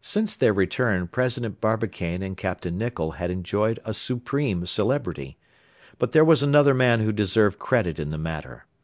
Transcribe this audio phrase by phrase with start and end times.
[0.00, 2.66] Since their return President Barbicane and Capt.
[2.66, 5.38] Nicholl had enjoyed a supreme celebrity.
[5.98, 8.66] But there was another man who deserved credit in the matter.